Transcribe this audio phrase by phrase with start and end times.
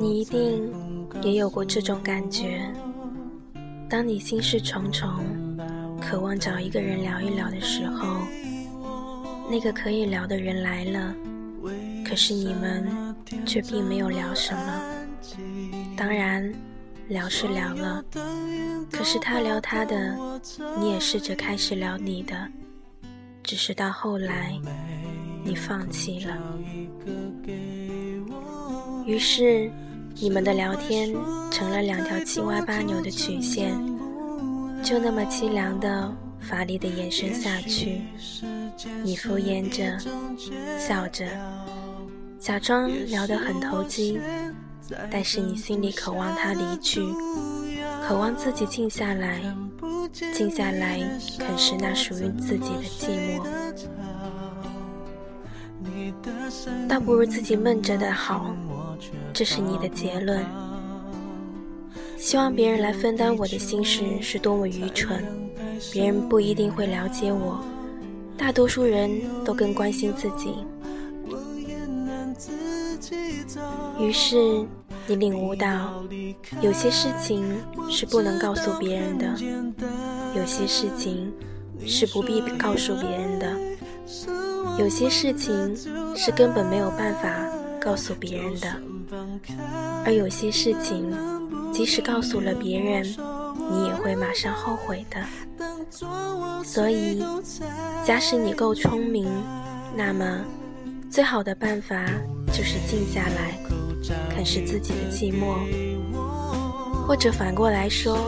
[0.00, 0.72] 你一定
[1.22, 2.72] 也有过这种感觉。
[3.86, 5.10] 当你心事重重，
[6.00, 8.16] 渴望找一个人聊一聊的时候，
[9.50, 11.14] 那个可以聊的人来了，
[12.02, 14.82] 可是你们却并没有聊什么。
[15.98, 16.50] 当然，
[17.08, 18.02] 聊是聊了，
[18.90, 20.16] 可是他聊他的，
[20.78, 22.48] 你也试着开始聊你的，
[23.42, 24.58] 只是到后来，
[25.44, 26.38] 你放弃了。
[29.04, 29.70] 于是。
[30.16, 31.14] 你们的聊天
[31.50, 33.74] 成了两条七歪八扭的曲线，
[34.82, 38.02] 就那么凄凉的、乏力的延伸下去。
[39.02, 39.98] 你敷衍着，
[40.78, 41.26] 笑着，
[42.38, 44.18] 假装聊得很投机，
[45.10, 47.02] 但是你心里渴望他离去，
[48.06, 49.40] 渴望自己静下来，
[50.34, 50.98] 静下来
[51.38, 53.42] 啃食那属于自己的寂寞。
[56.88, 58.54] 倒不如自己闷着的好。
[59.32, 60.44] 这是你的结论。
[62.16, 65.24] 希望别人来分担我的心事是多么愚蠢。
[65.90, 67.58] 别人不一定会了解我，
[68.36, 69.10] 大多数人
[69.44, 70.54] 都更关心自己。
[73.98, 74.36] 于是
[75.06, 76.04] 你领悟到，
[76.60, 77.42] 有些事情
[77.88, 79.26] 是不能告诉别人的，
[80.36, 81.32] 有些事情
[81.86, 83.56] 是不必告诉别人的，
[84.78, 85.74] 有些事情
[86.14, 87.48] 是根本没有办法
[87.80, 88.89] 告诉别人的。
[90.04, 91.12] 而有些事情，
[91.72, 93.04] 即使告诉了别人，
[93.70, 95.18] 你也会马上后悔的。
[96.64, 97.24] 所以，
[98.06, 99.28] 假使你够聪明，
[99.96, 100.24] 那么
[101.10, 102.06] 最好的办法
[102.52, 103.58] 就是静下来，
[104.34, 105.56] 啃食自己的寂寞，
[107.06, 108.18] 或者反过来说，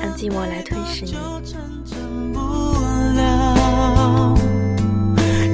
[0.00, 1.14] 让寂寞来吞噬你。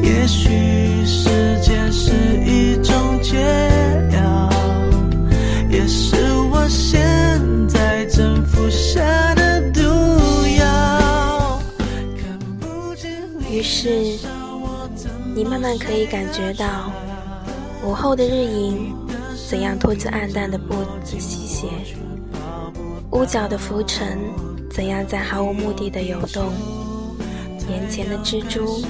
[0.02, 1.39] 也许时
[13.60, 14.16] 于是，
[15.34, 16.90] 你慢慢可以感觉到
[17.84, 18.96] 午后的日影
[19.50, 21.66] 怎样拖着暗淡的步子西斜，
[23.10, 24.18] 屋角的浮尘
[24.70, 26.54] 怎样在毫无目的的游动，
[27.68, 28.82] 眼前的蜘蛛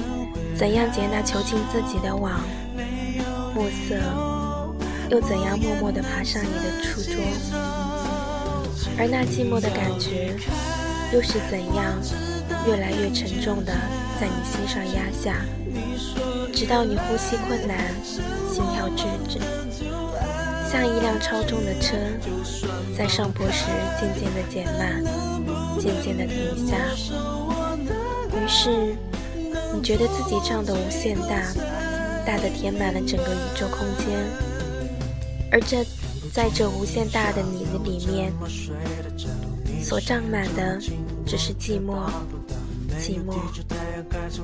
[0.55, 2.39] 怎样捡那囚禁自己的网，
[3.53, 3.95] 暮色
[5.09, 7.21] 又怎样默默地爬上你的书桌，
[8.97, 10.33] 而那寂寞的感觉
[11.11, 11.93] 又是怎样
[12.65, 13.73] 越来越沉重的。
[14.21, 15.43] 在你心上压下，
[16.53, 17.91] 直到你呼吸困难，
[18.53, 19.39] 心跳制止，
[20.69, 21.97] 像一辆超重的车，
[22.95, 23.65] 在上坡时
[23.99, 25.03] 渐渐的减慢，
[25.79, 26.77] 渐渐的停下。
[28.31, 28.95] 于是，
[29.73, 31.41] 你觉得自己胀得无限大，
[32.23, 34.19] 大的填满了整个宇宙空间，
[35.51, 35.83] 而这
[36.31, 38.31] 在这无限大的你的里面，
[39.81, 40.79] 所胀满的
[41.25, 42.07] 只是寂寞。
[42.99, 43.35] 寂寞，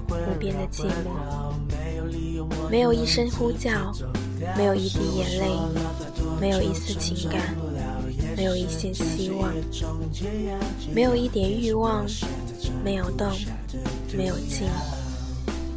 [0.10, 1.52] 无边的寂寞，
[2.70, 3.94] 没有一声呼叫，
[4.58, 5.50] 没有一滴眼泪，
[6.40, 7.56] 没有一丝情感，
[8.36, 9.52] 没有一线希望，
[10.94, 12.06] 没有一点欲望，
[12.84, 13.28] 没有动，
[14.16, 14.68] 没有静，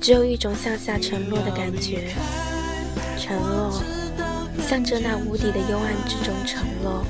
[0.01, 2.13] 只有一种向下沉落的感觉，
[3.19, 3.83] 沉落，
[4.69, 7.05] 向着那无底的幽暗之中沉落。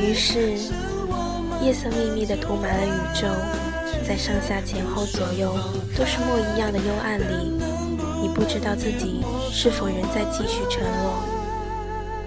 [0.00, 0.93] 于是。
[1.64, 3.26] 夜色密密的涂满了宇宙，
[4.06, 5.56] 在上下前后左右
[5.96, 7.58] 都是墨一样的幽暗里，
[8.20, 11.24] 你不知道自己是否仍在继续沉落。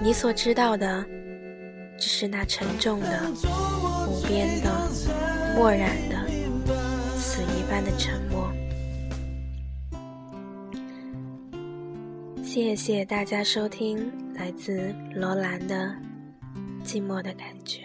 [0.02, 1.06] 你所知道的，
[2.00, 3.32] 只是那沉重的、
[4.10, 4.72] 无边的、
[5.56, 6.18] 漠然的、
[7.16, 8.52] 死一般的沉默。
[12.44, 15.96] 谢谢大家收听来自罗兰的
[16.84, 17.82] 《寂寞的感觉》。